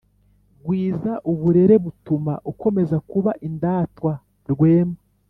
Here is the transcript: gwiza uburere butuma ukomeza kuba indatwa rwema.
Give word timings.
gwiza 0.63 1.13
uburere 1.31 1.75
butuma 1.83 2.33
ukomeza 2.51 2.97
kuba 3.09 3.31
indatwa 3.47 4.11
rwema. 4.51 4.99